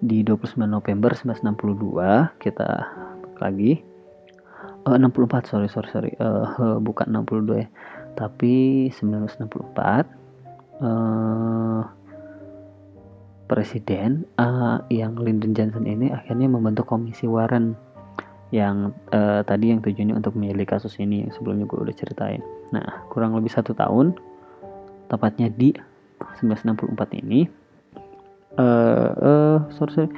di 0.02 0.26
29 0.26 0.58
November 0.66 1.14
1962 1.14 2.42
kita 2.42 2.70
lagi. 3.38 3.86
Uh, 4.90 4.98
64 4.98 5.46
sorry 5.46 5.70
sorry 5.70 5.90
sorry. 5.94 6.12
Uh, 6.18 6.82
bukan 6.82 7.14
62 7.14 7.62
ya. 7.62 7.68
Tapi 8.18 8.90
1964 8.92 10.21
uh, 10.82 11.82
presiden 13.48 14.26
uh, 14.42 14.82
yang 14.90 15.16
Lyndon 15.16 15.54
Johnson 15.54 15.86
ini 15.86 16.10
akhirnya 16.10 16.50
membentuk 16.50 16.90
komisi 16.90 17.30
Warren 17.30 17.78
yang 18.52 18.92
uh, 19.16 19.46
tadi 19.48 19.72
yang 19.72 19.80
tujuannya 19.80 20.20
untuk 20.20 20.36
menyelidiki 20.36 20.76
kasus 20.76 21.00
ini 21.00 21.24
yang 21.24 21.32
sebelumnya 21.32 21.64
gue 21.70 21.80
udah 21.80 21.96
ceritain. 21.96 22.44
Nah 22.76 23.08
kurang 23.08 23.38
lebih 23.38 23.54
satu 23.54 23.72
tahun, 23.72 24.20
tepatnya 25.08 25.48
di 25.48 25.72
1964 26.44 27.22
ini, 27.24 27.48
uh, 28.60 29.10
uh, 29.16 29.58
sorry, 29.72 29.94
sorry 30.04 30.12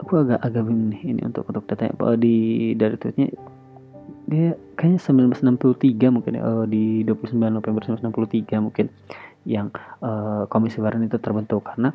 aku 0.00 0.22
agak 0.22 0.40
agak 0.44 0.62
bingung 0.64 0.92
nih 0.92 1.02
ini 1.16 1.20
untuk 1.24 1.48
untuk 1.48 1.64
data 1.66 1.88
di 2.20 2.72
dari 2.76 2.96
tweetnya 3.00 3.32
dia 4.26 4.58
kayaknya 4.74 5.00
1963 5.38 6.14
mungkin 6.14 6.34
uh, 6.42 6.66
di 6.66 7.06
29 7.06 7.38
November 7.38 7.80
1963 7.86 8.58
mungkin 8.58 8.86
yang 9.46 9.70
uh, 10.02 10.50
komisi 10.50 10.82
Warren 10.82 11.06
itu 11.06 11.16
terbentuk. 11.22 11.62
Karena 11.62 11.94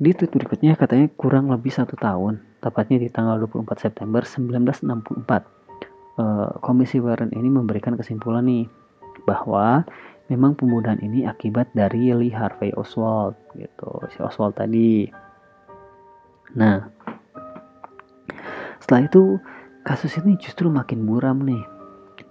di 0.00 0.10
tweet 0.16 0.32
berikutnya 0.32 0.74
katanya 0.74 1.06
kurang 1.14 1.52
lebih 1.52 1.70
satu 1.70 1.94
tahun 1.94 2.40
tepatnya 2.64 2.98
di 2.98 3.12
tanggal 3.12 3.38
24 3.44 3.76
September 3.78 4.24
1964 4.24 4.82
uh, 6.18 6.58
komisi 6.64 6.98
Warren 6.98 7.30
ini 7.36 7.52
memberikan 7.52 7.94
kesimpulan 7.94 8.48
nih 8.48 8.66
bahwa 9.28 9.84
memang 10.32 10.56
pembunuhan 10.56 10.98
ini 11.04 11.28
akibat 11.28 11.70
dari 11.76 12.08
Lee 12.16 12.32
Harvey 12.32 12.72
Oswald 12.72 13.36
gitu 13.54 14.00
si 14.10 14.18
Oswald 14.24 14.56
tadi. 14.56 15.06
Nah 16.56 16.88
setelah 18.80 19.06
itu 19.06 19.38
kasus 19.82 20.14
ini 20.22 20.38
justru 20.38 20.70
makin 20.70 21.04
buram 21.06 21.42
nih 21.42 21.62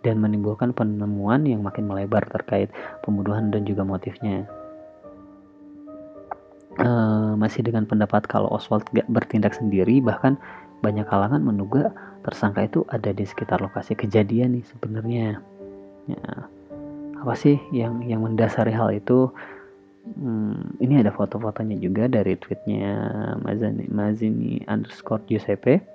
dan 0.02 0.18
menimbulkan 0.18 0.74
penemuan 0.74 1.46
yang 1.46 1.62
makin 1.62 1.86
melebar 1.86 2.26
terkait 2.30 2.72
pembunuhan 3.06 3.54
dan 3.54 3.68
juga 3.68 3.86
motifnya. 3.86 4.50
Uh, 6.80 7.36
masih 7.36 7.62
dengan 7.62 7.84
pendapat 7.84 8.26
kalau 8.26 8.48
Oswald 8.50 8.88
gak 8.96 9.06
bertindak 9.12 9.54
sendiri, 9.54 10.00
bahkan 10.00 10.40
banyak 10.82 11.06
kalangan 11.06 11.44
menduga 11.44 11.94
tersangka 12.26 12.66
itu 12.66 12.82
ada 12.90 13.14
di 13.14 13.28
sekitar 13.28 13.62
lokasi 13.62 13.94
kejadian 13.94 14.58
nih 14.58 14.66
sebenarnya. 14.66 15.28
Ya, 16.10 16.26
apa 17.22 17.34
sih 17.38 17.62
yang 17.70 18.02
yang 18.08 18.26
mendasari 18.26 18.74
hal 18.74 18.90
itu? 18.96 19.30
Hmm, 20.02 20.74
ini 20.82 20.98
ada 20.98 21.14
foto-fotonya 21.14 21.78
juga 21.78 22.10
dari 22.10 22.34
tweetnya 22.34 22.98
Mazini, 23.46 23.86
Mazini 23.86 24.54
underscore 24.66 25.22
Giuseppe. 25.30 25.91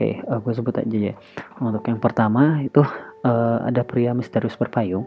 Oke, 0.00 0.16
uh, 0.16 0.40
gue 0.40 0.52
sebut 0.56 0.72
aja 0.80 1.12
ya. 1.12 1.14
Untuk 1.60 1.84
yang 1.84 2.00
pertama 2.00 2.64
itu 2.64 2.80
uh, 3.20 3.60
ada 3.68 3.84
pria 3.84 4.16
misterius 4.16 4.56
berpayung. 4.56 5.04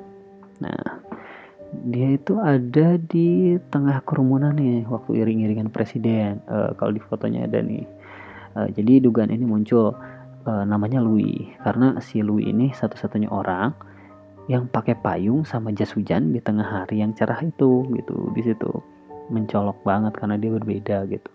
Nah, 0.61 1.01
dia 1.89 2.13
itu 2.13 2.37
ada 2.37 3.01
di 3.01 3.57
tengah 3.73 4.05
kerumunan 4.05 4.53
nih 4.53 4.85
waktu 4.85 5.17
iring-iringan 5.17 5.73
presiden. 5.73 6.45
Uh, 6.45 6.77
kalau 6.77 6.93
di 6.93 7.01
fotonya 7.01 7.49
ada 7.49 7.57
nih. 7.65 7.89
Uh, 8.53 8.69
jadi 8.69 9.01
dugaan 9.01 9.33
ini 9.33 9.49
muncul 9.49 9.97
uh, 10.45 10.61
namanya 10.61 11.01
Louis 11.01 11.41
karena 11.65 11.97
si 11.97 12.21
Louis 12.21 12.53
ini 12.53 12.69
satu-satunya 12.69 13.33
orang 13.33 13.73
yang 14.45 14.69
pakai 14.69 14.93
payung 14.93 15.41
sama 15.41 15.73
jas 15.73 15.97
hujan 15.97 16.29
di 16.29 16.37
tengah 16.37 16.85
hari 16.85 17.01
yang 17.01 17.17
cerah 17.17 17.41
itu 17.41 17.81
gitu 17.97 18.29
di 18.37 18.45
situ 18.45 18.69
mencolok 19.33 19.81
banget 19.81 20.13
karena 20.21 20.37
dia 20.37 20.53
berbeda 20.53 21.09
gitu. 21.09 21.31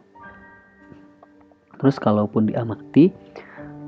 Terus 1.83 1.99
kalaupun 1.99 2.55
diamati 2.55 3.11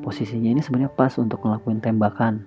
posisinya 0.00 0.50
ini 0.52 0.61
sebenarnya 0.64 0.92
pas 0.92 1.12
untuk 1.21 1.40
ngelakuin 1.45 1.80
tembakan. 1.80 2.45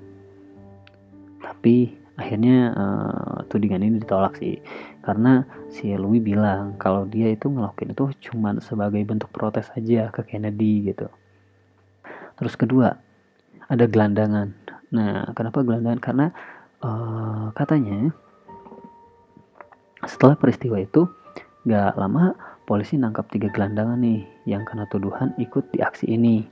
Tapi 1.42 1.96
akhirnya 2.14 2.58
uh, 2.74 3.38
tudingan 3.50 3.86
ini 3.86 4.02
ditolak 4.02 4.38
sih. 4.38 4.62
Karena 5.02 5.46
si 5.70 5.94
Louis 5.94 6.22
bilang 6.22 6.78
kalau 6.78 7.06
dia 7.10 7.30
itu 7.30 7.50
ngelakuin 7.50 7.94
itu 7.94 8.06
cuma 8.30 8.58
sebagai 8.62 9.02
bentuk 9.06 9.30
protes 9.34 9.70
aja 9.74 10.10
ke 10.10 10.26
Kennedy 10.26 10.94
gitu. 10.94 11.10
Terus 12.38 12.54
kedua 12.58 12.98
ada 13.70 13.86
gelandangan. 13.86 14.54
Nah 14.94 15.30
kenapa 15.34 15.62
gelandangan? 15.66 16.02
Karena 16.02 16.28
uh, 16.82 17.50
katanya 17.54 18.14
setelah 20.04 20.36
peristiwa 20.36 20.78
itu 20.80 21.08
gak 21.64 21.96
lama 21.96 22.36
polisi 22.68 23.00
nangkap 23.00 23.28
tiga 23.32 23.48
gelandangan 23.52 24.00
nih 24.00 24.28
yang 24.44 24.68
kena 24.68 24.88
tuduhan 24.92 25.32
ikut 25.40 25.72
di 25.72 25.80
aksi 25.80 26.12
ini 26.12 26.44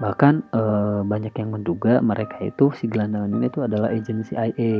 Bahkan 0.00 0.34
e, 0.48 0.62
banyak 1.04 1.34
yang 1.36 1.52
menduga 1.52 2.00
mereka 2.00 2.40
itu 2.40 2.72
si 2.72 2.88
gelandangan 2.88 3.36
ini 3.36 3.46
itu 3.52 3.60
adalah 3.60 3.92
agensi 3.92 4.32
CIA. 4.32 4.72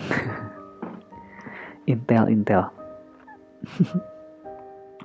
Intel 1.92 2.24
Intel. 2.30 2.70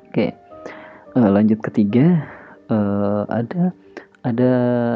Oke. 0.06 0.38
E, 1.12 1.20
lanjut 1.20 1.60
ketiga 1.66 2.30
e, 2.70 2.78
ada 3.26 3.74
ada 4.22 4.52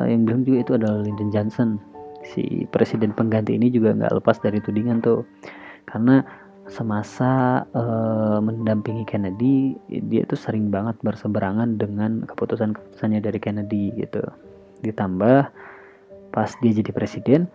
yang 0.05 0.25
bilang 0.25 0.45
juga 0.45 0.57
itu 0.61 0.71
adalah 0.77 1.01
Lyndon 1.01 1.33
Johnson. 1.33 1.81
Si 2.29 2.69
presiden 2.69 3.17
pengganti 3.17 3.57
ini 3.57 3.73
juga 3.73 3.97
nggak 3.97 4.21
lepas 4.21 4.37
dari 4.37 4.61
tudingan 4.61 5.01
tuh. 5.01 5.25
Karena 5.89 6.21
semasa 6.69 7.65
e, 7.73 7.83
mendampingi 8.39 9.03
Kennedy 9.03 9.73
dia 9.89 10.23
tuh 10.29 10.37
sering 10.37 10.69
banget 10.69 10.95
berseberangan 11.01 11.81
dengan 11.81 12.23
keputusan-keputusannya 12.29 13.19
dari 13.19 13.39
Kennedy 13.41 13.93
gitu 13.97 14.21
ditambah 14.85 15.49
pas 16.29 16.49
dia 16.61 16.71
jadi 16.71 16.91
presiden 16.93 17.49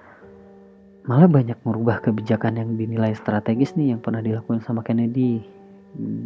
malah 1.06 1.30
banyak 1.30 1.56
merubah 1.62 2.02
kebijakan 2.02 2.58
yang 2.58 2.70
dinilai 2.74 3.14
strategis 3.14 3.78
nih 3.78 3.94
yang 3.94 4.00
pernah 4.02 4.24
dilakukan 4.24 4.60
sama 4.66 4.82
Kennedy 4.82 5.44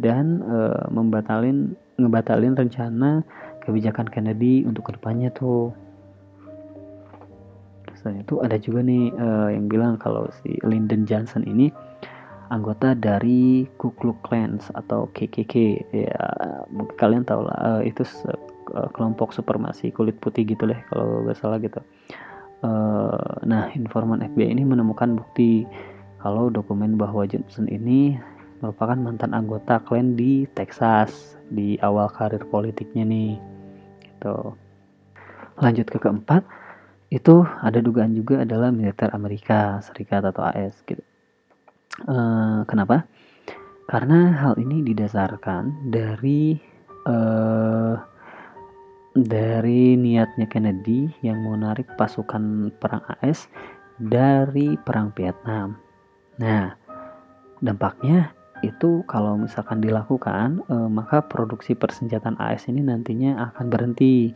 dan 0.01 0.41
e, 0.41 0.57
membatalin 0.89 1.77
ngebatalin 1.99 2.55
rencana 2.57 3.21
kebijakan 3.63 4.09
Kennedy 4.09 4.65
untuk 4.65 4.89
ke 4.89 4.91
depannya 4.97 5.29
tuh. 5.35 5.69
Selain 7.99 8.23
itu 8.23 8.39
ada 8.39 8.55
juga 8.55 8.79
nih 8.81 9.11
e, 9.11 9.27
yang 9.59 9.67
bilang 9.67 9.99
kalau 9.99 10.31
si 10.41 10.57
Lyndon 10.63 11.03
Johnson 11.03 11.43
ini 11.43 11.69
anggota 12.49 12.97
dari 12.97 13.69
Ku 13.77 13.93
Klux 13.93 14.19
Klan 14.25 14.57
atau 14.73 15.09
KKK 15.13 15.53
ya 15.93 16.21
mungkin 16.73 16.95
kalian 16.97 17.23
tahu 17.25 17.45
lah 17.45 17.81
e, 17.85 17.93
itu 17.93 18.01
kelompok 18.93 19.33
supremasi 19.33 19.89
kulit 19.93 20.17
putih 20.21 20.45
gitu 20.45 20.69
deh 20.69 20.77
kalau 20.89 21.25
nggak 21.25 21.37
salah 21.37 21.57
gitu 21.61 21.81
Eh, 22.59 23.33
nah, 23.47 23.71
informan 23.71 24.19
FBI 24.19 24.51
ini 24.51 24.67
menemukan 24.67 25.15
bukti 25.15 25.63
kalau 26.19 26.51
dokumen 26.51 26.99
bahwa 26.99 27.23
Johnson 27.23 27.71
ini 27.71 28.19
merupakan 28.59 28.99
mantan 28.99 29.31
anggota 29.31 29.79
klan 29.79 30.19
di 30.19 30.43
Texas 30.51 31.39
di 31.47 31.79
awal 31.79 32.11
karir 32.11 32.43
politiknya 32.51 33.07
nih. 33.07 33.39
Gitu. 34.03 34.35
Lanjut 35.63 35.87
ke 35.87 36.03
keempat, 36.03 36.43
itu 37.15 37.47
ada 37.63 37.79
dugaan 37.79 38.11
juga 38.11 38.43
adalah 38.43 38.75
militer 38.75 39.07
Amerika 39.15 39.79
Serikat 39.79 40.27
atau 40.27 40.43
AS 40.43 40.83
gitu. 40.83 41.03
Uh, 42.05 42.61
kenapa? 42.69 43.09
Karena 43.89 44.37
hal 44.37 44.61
ini 44.61 44.85
didasarkan 44.85 45.89
dari 45.89 46.53
uh, 47.09 47.97
dari 49.17 49.97
niatnya 49.97 50.45
Kennedy 50.45 51.09
yang 51.25 51.41
menarik 51.41 51.89
pasukan 51.97 52.69
perang 52.77 53.01
AS 53.19 53.49
dari 53.97 54.77
perang 54.79 55.11
Vietnam. 55.17 55.75
Nah, 56.39 56.71
dampaknya 57.59 58.31
itu 58.63 59.03
kalau 59.07 59.39
misalkan 59.39 59.79
dilakukan 59.79 60.63
eh, 60.67 60.89
maka 60.91 61.23
produksi 61.23 61.75
persenjataan 61.75 62.39
AS 62.39 62.67
ini 62.67 62.83
nantinya 62.83 63.51
akan 63.51 63.65
berhenti. 63.71 64.31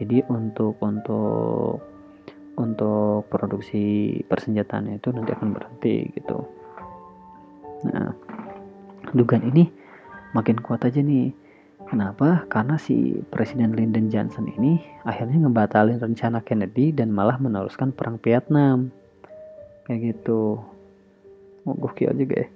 Jadi 0.00 0.24
untuk 0.32 0.80
untuk 0.80 1.84
untuk 2.56 3.28
produksi 3.28 4.16
persenjataan 4.26 4.96
itu 4.96 5.12
nanti 5.12 5.30
akan 5.32 5.50
berhenti 5.52 6.08
gitu. 6.16 6.59
Nah, 7.86 8.12
dugaan 9.16 9.48
ini 9.48 9.70
makin 10.36 10.60
kuat 10.60 10.84
aja 10.86 11.00
nih 11.00 11.32
Kenapa? 11.90 12.46
Karena 12.46 12.78
si 12.78 13.18
Presiden 13.34 13.74
Lyndon 13.74 14.14
Johnson 14.14 14.46
ini 14.46 14.78
akhirnya 15.02 15.42
ngebatalin 15.42 15.98
rencana 15.98 16.38
Kennedy 16.38 16.94
dan 16.94 17.10
malah 17.10 17.34
meneruskan 17.42 17.90
perang 17.90 18.14
Vietnam. 18.22 18.94
Kayak 19.90 20.14
gitu. 20.14 20.62
Oh, 21.66 21.74
gokil 21.74 22.14
juga 22.14 22.46
ya. 22.46 22.48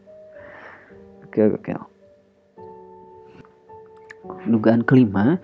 Gokil, 1.26 1.46
gokil. 1.58 1.82
Dugaan 4.46 4.86
kelima 4.86 5.42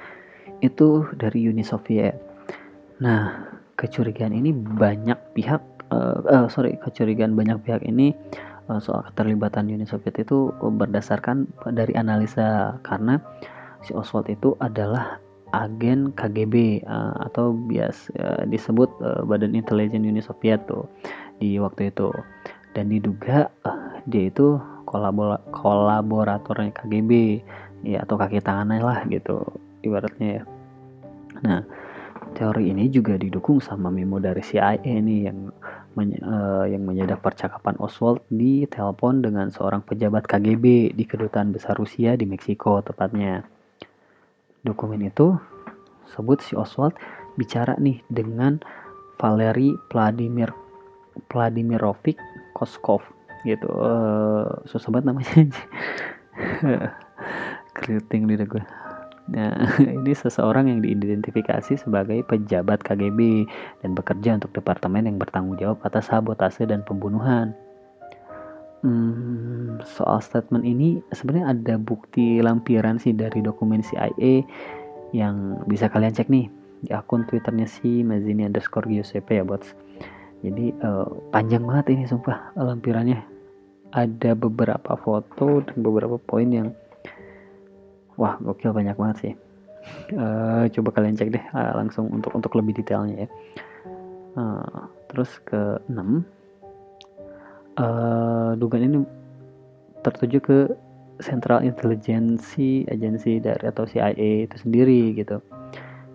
itu 0.62 1.10
dari 1.18 1.50
Uni 1.50 1.66
Soviet. 1.66 2.14
Nah, 3.02 3.42
kecurigaan 3.75 4.38
ini 4.38 4.54
banyak 4.54 5.18
pihak, 5.34 5.90
uh, 5.90 6.22
uh, 6.30 6.46
sorry, 6.46 6.78
kecurigaan 6.78 7.34
banyak 7.34 7.58
pihak 7.66 7.82
ini 7.82 8.14
soal 8.79 9.03
keterlibatan 9.11 9.67
Uni 9.67 9.83
Soviet 9.83 10.15
itu 10.23 10.55
berdasarkan 10.62 11.50
dari 11.75 11.91
analisa 11.99 12.79
karena 12.87 13.19
si 13.83 13.91
Oswald 13.91 14.31
itu 14.31 14.55
adalah 14.62 15.19
agen 15.50 16.15
KGB 16.15 16.87
eh, 16.87 17.15
atau 17.26 17.50
bias 17.50 18.15
disebut 18.47 18.87
Badan 19.26 19.59
Intelijen 19.59 20.06
Uni 20.06 20.23
Soviet 20.23 20.63
tuh 20.71 20.87
di 21.43 21.59
waktu 21.59 21.91
itu 21.91 22.15
dan 22.78 22.87
diduga 22.87 23.50
dia 24.06 24.30
itu 24.30 24.63
kolabor 24.87 25.43
kolaboratornya 25.50 26.71
KGB 26.71 27.43
ya 27.83 28.06
atau 28.06 28.15
kaki 28.15 28.39
tangannya 28.45 28.83
lah 28.83 28.99
gitu 29.09 29.41
ibaratnya 29.83 30.28
ya. 30.39 30.43
Nah 31.41 31.61
teori 32.34 32.71
ini 32.71 32.88
juga 32.88 33.19
didukung 33.19 33.58
sama 33.58 33.90
memo 33.93 34.23
dari 34.23 34.40
CIA 34.40 34.78
nih 34.80 35.21
yang 35.30 35.50
men, 35.95 36.14
uh, 36.23 36.64
yang 36.66 36.86
menyedak 36.86 37.21
percakapan 37.21 37.76
Oswald 37.82 38.23
di 38.30 38.64
telepon 38.71 39.21
dengan 39.21 39.50
seorang 39.50 39.82
pejabat 39.82 40.26
KGB 40.26 40.95
di 40.95 41.04
kedutaan 41.04 41.50
besar 41.50 41.76
Rusia 41.76 42.14
di 42.14 42.25
Meksiko 42.25 42.80
tepatnya. 42.80 43.45
Dokumen 44.62 45.04
itu 45.06 45.36
sebut 46.10 46.43
si 46.43 46.54
Oswald 46.54 46.95
bicara 47.34 47.78
nih 47.80 48.02
dengan 48.10 48.60
Valery 49.21 49.73
Vladimir 49.88 50.52
Vladimirovic 51.28 52.16
Koskov 52.56 53.02
gitu. 53.45 53.69
Uh, 53.69 54.64
susah 54.69 54.88
banget 54.93 55.06
namanya. 55.12 55.34
Keriting 57.76 58.28
lidah 58.28 58.49
gue 58.49 58.64
Nah, 59.30 59.54
ini 59.99 60.12
seseorang 60.12 60.66
yang 60.66 60.82
diidentifikasi 60.82 61.78
sebagai 61.78 62.26
pejabat 62.26 62.82
KGB 62.82 63.47
dan 63.82 63.95
bekerja 63.95 64.36
untuk 64.43 64.50
departemen 64.54 65.06
yang 65.06 65.16
bertanggung 65.16 65.56
jawab 65.58 65.78
atas 65.86 66.10
sabotase 66.10 66.66
dan 66.66 66.82
pembunuhan. 66.82 67.54
Hmm, 68.80 69.76
soal 69.84 70.25
statement 70.25 70.64
ini 70.64 71.04
sebenarnya 71.12 71.52
ada 71.52 71.75
bukti 71.76 72.40
lampiran 72.40 72.97
sih 72.97 73.12
dari 73.12 73.45
dokumen 73.45 73.84
CIA 73.84 74.40
yang 75.12 75.60
bisa 75.69 75.93
kalian 75.93 76.16
cek 76.16 76.32
nih 76.32 76.49
di 76.80 76.90
akun 76.97 77.28
twitternya 77.28 77.69
si 77.69 78.00
Mazini 78.00 78.49
underscore 78.49 78.88
Giuseppe 78.88 79.36
ya 79.36 79.45
bots 79.45 79.76
jadi 80.40 80.73
uh, 80.80 81.12
panjang 81.28 81.69
banget 81.69 81.93
ini 81.93 82.08
sumpah 82.08 82.56
lampirannya 82.56 83.21
ada 83.93 84.32
beberapa 84.32 84.97
foto 84.97 85.60
dan 85.60 85.76
beberapa 85.84 86.16
poin 86.16 86.49
yang 86.49 86.73
wah 88.21 88.37
gokil 88.45 88.76
banyak 88.76 88.95
banget 89.00 89.17
sih 89.17 89.33
uh, 90.21 90.69
coba 90.69 90.89
kalian 90.93 91.17
cek 91.17 91.33
deh 91.33 91.45
uh, 91.56 91.73
langsung 91.80 92.13
untuk 92.13 92.37
untuk 92.37 92.52
lebih 92.61 92.76
detailnya 92.76 93.25
ya 93.25 93.28
uh, 94.37 94.85
terus 95.09 95.41
ke 95.49 95.80
6 95.89 95.97
uh, 97.80 98.52
dugaan 98.61 98.85
ini 98.85 98.99
tertuju 100.04 100.39
ke 100.41 100.59
Central 101.21 101.63
Intelligence 101.63 102.56
Agency 102.89 103.39
dari 103.39 103.69
atau 103.69 103.85
CIA 103.85 104.49
itu 104.49 104.56
sendiri 104.56 105.13
gitu. 105.15 105.39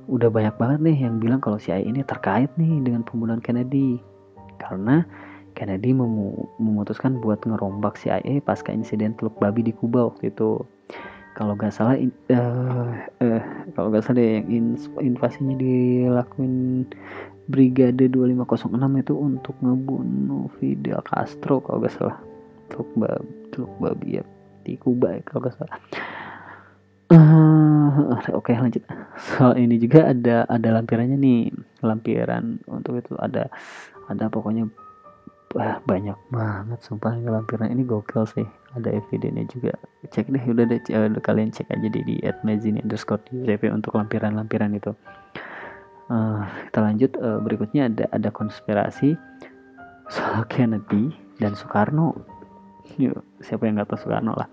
Udah 0.09 0.29
banyak 0.29 0.57
banget 0.57 0.79
nih 0.81 0.97
yang 1.05 1.21
bilang 1.21 1.41
kalau 1.41 1.61
CIA 1.61 1.81
ini 1.85 2.01
terkait 2.01 2.49
nih 2.57 2.81
dengan 2.81 3.05
pembunuhan 3.05 3.41
Kennedy. 3.41 4.01
Karena 4.57 5.05
Kennedy 5.53 5.93
memu 5.93 6.49
memutuskan 6.57 7.21
buat 7.21 7.41
ngerombak 7.45 8.01
CIA 8.01 8.41
pasca 8.41 8.73
insiden 8.73 9.13
teluk 9.15 9.37
babi 9.37 9.61
di 9.61 9.73
Kuba 9.73 10.09
waktu 10.09 10.33
itu. 10.33 10.61
Kalau 11.35 11.53
nggak 11.59 11.73
salah, 11.75 11.99
uh, 11.99 12.91
uh, 13.19 13.43
kalau 13.75 13.87
nggak 13.91 14.07
salah 14.07 14.23
yang 14.23 14.47
in 14.47 14.65
invasinya 15.03 15.55
dilakuin 15.59 16.87
Brigade 17.45 18.09
2506 18.09 19.03
itu 19.03 19.13
untuk 19.13 19.55
ngebunuh 19.61 20.49
Fidel 20.57 21.03
Castro 21.05 21.61
kalau 21.61 21.83
gak 21.83 21.93
salah. 21.93 22.17
Teluk 22.71 22.89
babi, 22.97 23.29
Teluk 23.53 23.73
babi 23.77 24.07
ya 24.17 24.23
di 24.65 24.73
Kuba 24.81 25.13
ya 25.13 25.21
kalau 25.21 25.45
gak 25.45 25.55
salah. 25.61 25.77
Uh, 27.13 28.17
oke 28.33 28.49
okay, 28.49 28.57
lanjut. 28.57 28.81
Soal 29.21 29.61
ini 29.61 29.77
juga 29.77 30.09
ada 30.09 30.49
ada 30.49 30.69
lampirannya 30.73 31.21
nih. 31.21 31.53
Lampiran 31.85 32.57
untuk 32.65 32.97
itu 32.97 33.13
ada 33.21 33.45
ada 34.09 34.25
pokoknya 34.25 34.65
banyak 35.85 36.17
banget 36.33 36.79
sumpah 36.83 37.15
lampiran 37.15 37.71
ini 37.71 37.87
gokil 37.87 38.27
sih 38.27 38.47
ada 38.75 38.89
evidennya 38.91 39.47
juga. 39.47 39.73
Cek 40.11 40.29
deh 40.29 40.43
udah 40.43 40.65
deh 40.67 40.79
udah 40.83 41.23
kalian 41.23 41.49
cek 41.49 41.71
aja 41.71 41.87
di 41.87 42.01
di 42.03 42.15
@mazini 42.43 42.83
underscore 42.83 43.23
untuk 43.71 43.95
lampiran-lampiran 43.95 44.75
itu. 44.75 44.91
Uh, 46.05 46.45
kita 46.69 46.79
lanjut 46.85 47.11
uh, 47.17 47.41
berikutnya 47.41 47.89
ada 47.89 48.05
ada 48.13 48.29
konspirasi 48.29 49.17
soal 50.11 50.45
Kennedy 50.51 51.09
dan 51.41 51.57
Soekarno. 51.57 52.13
Yuk 53.01 53.17
siapa 53.41 53.65
yang 53.65 53.81
nggak 53.81 53.95
tahu 53.95 53.99
Soekarno 54.05 54.37
lah. 54.37 54.45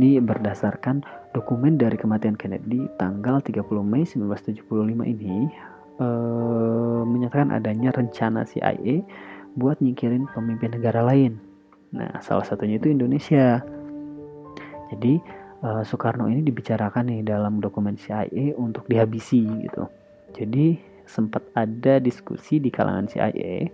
Ini 0.00 0.24
berdasarkan 0.24 1.04
dokumen 1.36 1.76
dari 1.76 2.00
kematian 2.00 2.32
Kennedy 2.32 2.88
tanggal 2.96 3.44
30 3.44 3.60
Mei 3.84 4.08
1975 4.08 4.64
ini 5.04 5.52
uh, 6.00 7.04
menyatakan 7.04 7.52
adanya 7.52 7.92
rencana 7.92 8.48
CIA 8.48 9.04
buat 9.52 9.84
nyingkirin 9.84 10.32
pemimpin 10.32 10.72
negara 10.72 11.04
lain 11.04 11.51
nah 11.92 12.18
salah 12.24 12.44
satunya 12.44 12.80
itu 12.80 12.88
Indonesia 12.88 13.60
jadi 14.92 15.14
uh, 15.64 15.82
Soekarno 15.84 16.28
ini 16.28 16.40
dibicarakan 16.44 17.12
nih 17.12 17.20
dalam 17.24 17.60
dokumen 17.60 18.00
CIA 18.00 18.56
untuk 18.56 18.88
dihabisi 18.88 19.44
gitu 19.68 19.88
jadi 20.32 20.80
sempat 21.04 21.44
ada 21.52 22.00
diskusi 22.00 22.56
di 22.56 22.72
kalangan 22.72 23.04
CIA 23.04 23.68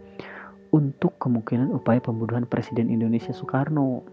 untuk 0.74 1.16
kemungkinan 1.16 1.72
upaya 1.72 2.02
pembunuhan 2.02 2.44
Presiden 2.44 2.92
Indonesia 2.92 3.32
Soekarno. 3.32 4.04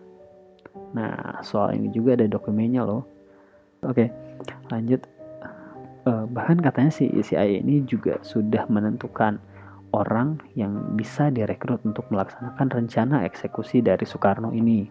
Nah, 0.95 1.43
soal 1.43 1.75
ini 1.75 1.91
juga 1.91 2.15
ada 2.15 2.27
dokumennya 2.27 2.85
loh. 2.85 3.03
Oke, 3.83 4.11
lanjut. 4.71 5.03
Uh, 6.05 6.29
bahkan 6.29 6.61
katanya 6.61 6.93
si 6.93 7.09
CIA 7.09 7.65
ini 7.65 7.81
juga 7.81 8.21
sudah 8.21 8.69
menentukan 8.69 9.41
orang 9.93 10.41
yang 10.57 10.95
bisa 10.97 11.29
direkrut 11.29 11.83
untuk 11.85 12.07
melaksanakan 12.09 12.67
rencana 12.71 13.27
eksekusi 13.27 13.83
dari 13.85 14.07
Soekarno 14.07 14.55
ini. 14.55 14.87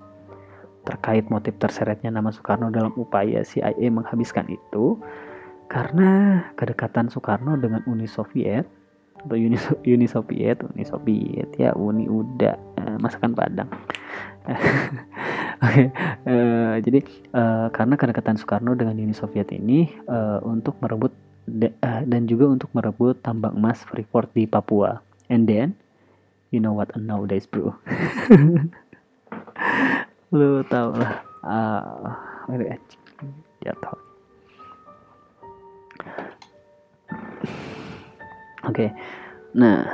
Terkait 0.85 1.27
motif 1.33 1.57
terseretnya 1.57 2.13
nama 2.13 2.29
Soekarno 2.29 2.69
dalam 2.69 2.93
upaya 3.01 3.41
CIA 3.41 3.89
menghabiskan 3.89 4.45
itu, 4.53 5.01
karena 5.73 6.45
kedekatan 6.55 7.09
Soekarno 7.09 7.57
dengan 7.57 7.81
Uni 7.89 8.05
Soviet 8.05 8.69
atau 9.25 9.37
Uni, 9.41 9.57
Uni 9.89 10.07
Soviet, 10.07 10.61
Uni 10.61 10.85
Soviet 10.85 11.49
ya 11.57 11.73
Uni 11.73 12.05
udah 12.05 12.55
eh, 12.79 12.97
masakan 13.01 13.33
Padang. 13.33 13.71
Okay. 15.65 15.89
uh, 16.29 16.77
jadi 16.83 17.01
uh, 17.33 17.73
karena 17.73 17.97
kedekatan 17.97 18.37
Soekarno 18.37 18.77
dengan 18.77 19.01
Uni 19.01 19.17
Soviet 19.17 19.49
ini 19.49 19.89
uh, 20.11 20.43
untuk 20.45 20.77
merebut 20.85 21.15
dan 21.47 22.25
juga 22.25 22.49
untuk 22.49 22.73
merebut 22.73 23.21
tambang 23.21 23.57
emas 23.57 23.85
Freeport 23.85 24.33
di 24.33 24.49
Papua. 24.49 25.01
And 25.29 25.49
then, 25.49 25.77
you 26.53 26.61
know 26.61 26.73
what 26.73 26.93
nowadays, 26.97 27.45
bro? 27.49 27.77
Lu 30.37 30.65
tau 30.67 30.91
lah. 30.97 31.21
Uh, 31.45 32.09
jatuh. 33.61 33.99
Oke, 38.65 38.89
okay. 38.89 38.91
nah 39.53 39.85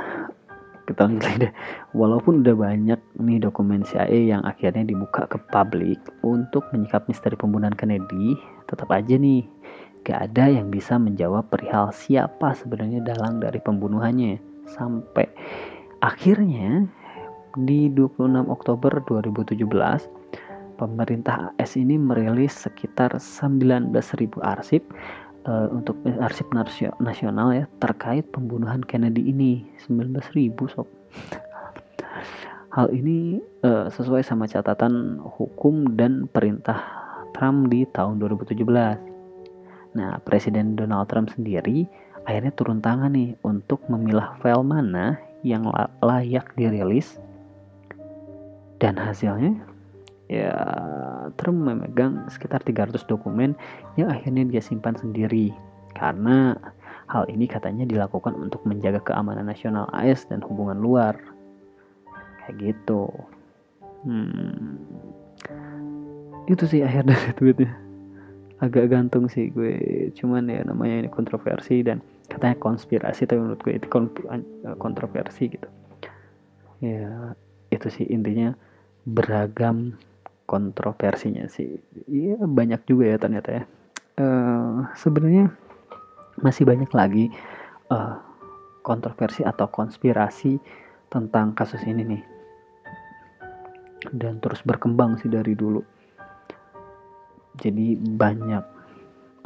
kita 0.87 1.03
lanjut 1.03 1.23
lagi 1.27 1.37
deh. 1.47 1.53
Walaupun 1.91 2.39
udah 2.39 2.55
banyak 2.55 2.99
nih 3.19 3.39
dokumen 3.43 3.83
CIA 3.83 4.31
yang 4.31 4.41
akhirnya 4.47 4.87
dibuka 4.87 5.27
ke 5.27 5.35
publik 5.51 5.99
untuk 6.23 6.63
menyikap 6.71 7.03
misteri 7.11 7.35
pembunuhan 7.35 7.75
Kennedy, 7.75 8.39
tetap 8.71 8.87
aja 8.95 9.19
nih 9.19 9.43
gak 10.01 10.33
ada 10.33 10.49
yang 10.49 10.73
bisa 10.73 10.97
menjawab 10.97 11.49
perihal 11.53 11.93
siapa 11.93 12.57
sebenarnya 12.57 13.05
dalang 13.05 13.37
dari 13.37 13.61
pembunuhannya. 13.61 14.41
Sampai 14.65 15.29
akhirnya 16.01 16.89
di 17.59 17.91
26 17.93 18.47
Oktober 18.49 19.03
2017 19.05 19.61
pemerintah 20.79 21.53
AS 21.61 21.77
ini 21.77 21.99
merilis 22.01 22.65
sekitar 22.65 23.13
19.000 23.21 23.93
arsip 24.41 24.81
uh, 25.45 25.69
untuk 25.69 25.99
arsip 26.17 26.49
nasional 26.97 27.53
ya 27.53 27.65
terkait 27.77 28.25
pembunuhan 28.33 28.81
Kennedy 28.81 29.29
ini. 29.29 29.69
19.000 29.85 30.57
sob. 30.73 30.89
Hal 32.71 32.87
ini 32.95 33.43
uh, 33.67 33.91
sesuai 33.91 34.23
sama 34.23 34.47
catatan 34.47 35.19
hukum 35.19 35.99
dan 35.99 36.25
perintah 36.31 36.79
Trump 37.35 37.67
di 37.67 37.83
tahun 37.91 38.17
2017 38.23 39.10
Nah, 39.91 40.23
Presiden 40.23 40.79
Donald 40.79 41.11
Trump 41.11 41.27
sendiri 41.31 41.83
akhirnya 42.23 42.53
turun 42.53 42.79
tangan 42.79 43.11
nih 43.11 43.33
untuk 43.43 43.81
memilah 43.89 44.37
file 44.39 44.63
mana 44.63 45.19
yang 45.43 45.67
layak 45.99 46.53
dirilis. 46.55 47.19
Dan 48.81 48.97
hasilnya 48.97 49.61
ya 50.31 50.55
Trump 51.37 51.67
memegang 51.67 52.25
sekitar 52.31 52.63
300 52.63 53.03
dokumen 53.05 53.53
yang 53.99 54.09
akhirnya 54.09 54.47
dia 54.47 54.63
simpan 54.63 54.95
sendiri. 54.95 55.51
Karena 55.91 56.55
hal 57.11 57.27
ini 57.27 57.45
katanya 57.45 57.83
dilakukan 57.83 58.31
untuk 58.39 58.63
menjaga 58.63 59.03
keamanan 59.03 59.51
nasional 59.51 59.91
AS 59.91 60.23
dan 60.31 60.39
hubungan 60.41 60.79
luar. 60.79 61.19
Kayak 62.45 62.73
gitu. 62.73 63.11
Hmm. 64.01 64.81
itu 66.49 66.65
sih 66.65 66.81
akhir 66.81 67.05
dari 67.05 67.31
tweetnya 67.37 67.69
agak 68.61 68.93
gantung 68.93 69.25
sih 69.27 69.49
gue. 69.49 69.75
Cuman 70.13 70.45
ya 70.47 70.61
namanya 70.61 71.05
ini 71.05 71.09
kontroversi 71.09 71.81
dan 71.81 71.99
katanya 72.29 72.55
konspirasi 72.61 73.27
tapi 73.27 73.41
menurut 73.41 73.59
gue 73.59 73.73
itu 73.75 73.87
kontroversi 74.77 75.43
gitu. 75.49 75.67
Ya 76.79 77.33
itu 77.73 77.87
sih 77.89 78.05
intinya 78.07 78.53
beragam 79.03 79.97
kontroversinya 80.45 81.49
sih. 81.49 81.81
Iya 82.07 82.37
banyak 82.45 82.85
juga 82.85 83.09
ya 83.09 83.17
ternyata 83.17 83.49
ya. 83.49 83.63
Uh, 84.21 84.85
sebenarnya 84.93 85.49
masih 86.37 86.67
banyak 86.67 86.91
lagi 86.93 87.25
uh, 87.89 88.19
kontroversi 88.85 89.41
atau 89.41 89.65
konspirasi 89.71 90.61
tentang 91.09 91.57
kasus 91.57 91.81
ini 91.87 92.03
nih. 92.05 92.23
Dan 94.11 94.41
terus 94.41 94.61
berkembang 94.65 95.17
sih 95.21 95.29
dari 95.29 95.53
dulu 95.53 95.81
jadi 97.61 97.95
banyak 97.95 98.65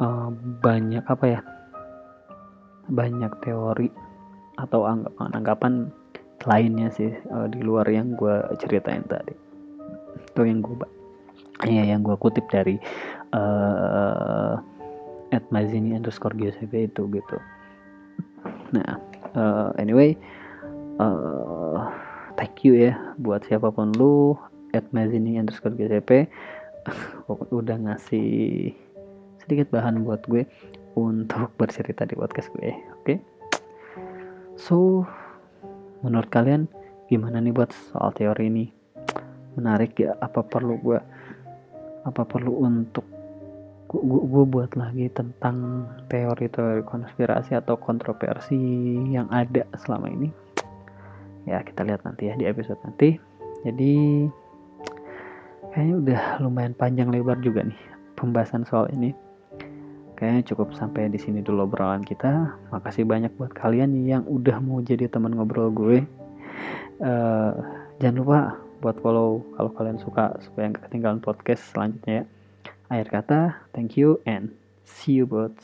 uh, 0.00 0.28
banyak 0.64 1.04
apa 1.04 1.24
ya 1.28 1.40
banyak 2.88 3.32
teori 3.44 3.92
atau 4.56 4.88
anggapan 4.88 5.28
anggapan 5.36 5.72
lainnya 6.46 6.88
sih 6.94 7.12
uh, 7.28 7.50
di 7.50 7.60
luar 7.60 7.84
yang 7.90 8.16
gue 8.16 8.40
ceritain 8.56 9.04
tadi. 9.04 9.34
Itu 10.32 10.48
yang 10.48 10.64
gue 10.64 10.76
ya 11.68 11.84
yang 11.84 12.00
gue 12.00 12.16
kutip 12.16 12.48
dari 12.48 12.80
uh, 13.36 14.56
at 15.34 15.44
mazini 15.52 15.92
underscore 15.92 16.36
GSB 16.38 16.88
itu 16.88 17.02
gitu. 17.10 17.36
Nah 18.72 18.96
uh, 19.34 19.74
anyway 19.76 20.14
uh, 21.02 21.90
thank 22.38 22.62
you 22.62 22.78
ya 22.78 22.94
buat 23.20 23.44
siapa 23.44 23.72
pun 23.74 23.90
lu 23.96 24.38
at 24.76 24.86
mazini 24.94 25.40
underscore 25.40 25.74
GSP 25.74 26.30
udah 27.28 27.76
ngasih 27.86 28.72
sedikit 29.42 29.70
bahan 29.70 30.02
buat 30.02 30.26
gue 30.26 30.46
untuk 30.98 31.52
bercerita 31.60 32.02
di 32.08 32.14
podcast 32.16 32.50
gue 32.56 32.70
oke? 32.72 33.02
Okay? 33.04 33.18
so 34.56 35.04
menurut 36.00 36.28
kalian 36.32 36.66
gimana 37.06 37.38
nih 37.38 37.54
buat 37.54 37.70
soal 37.92 38.10
teori 38.16 38.50
ini? 38.50 38.66
Menarik 39.56 39.96
ya 39.96 40.12
apa 40.20 40.44
perlu 40.44 40.76
gue 40.82 40.98
apa 42.06 42.22
perlu 42.22 42.62
untuk 42.62 43.06
gue, 43.86 44.44
buat 44.46 44.74
lagi 44.74 45.06
tentang 45.14 45.86
teori-teori 46.10 46.82
konspirasi 46.82 47.54
atau 47.54 47.78
kontroversi 47.78 48.58
yang 49.10 49.30
ada 49.30 49.62
selama 49.78 50.10
ini? 50.10 50.28
Ya 51.46 51.62
kita 51.62 51.86
lihat 51.86 52.02
nanti 52.02 52.26
ya 52.30 52.34
di 52.34 52.46
episode 52.50 52.78
nanti. 52.82 53.14
Jadi 53.62 54.26
kayaknya 55.76 55.96
udah 56.00 56.22
lumayan 56.40 56.72
panjang 56.72 57.12
lebar 57.12 57.36
juga 57.44 57.68
nih 57.68 57.76
pembahasan 58.16 58.64
soal 58.64 58.88
ini. 58.96 59.12
Kayaknya 60.16 60.48
cukup 60.48 60.72
sampai 60.72 61.12
di 61.12 61.20
sini 61.20 61.44
dulu 61.44 61.68
obrolan 61.68 62.00
kita. 62.00 62.56
Makasih 62.72 63.04
banyak 63.04 63.36
buat 63.36 63.52
kalian 63.52 63.92
yang 64.08 64.24
udah 64.24 64.56
mau 64.64 64.80
jadi 64.80 65.04
teman 65.12 65.36
ngobrol 65.36 65.68
gue. 65.68 66.00
Uh, 67.04 67.52
jangan 68.00 68.16
lupa 68.24 68.40
buat 68.80 68.96
follow 69.04 69.44
kalau 69.60 69.70
kalian 69.76 70.00
suka 70.00 70.32
supaya 70.40 70.72
nggak 70.72 70.88
ketinggalan 70.88 71.20
podcast 71.20 71.60
selanjutnya 71.68 72.24
ya. 72.24 72.26
Akhir 72.88 73.08
kata 73.12 73.40
thank 73.76 74.00
you 74.00 74.16
and 74.24 74.56
see 74.88 75.20
you 75.20 75.28
both 75.28 75.60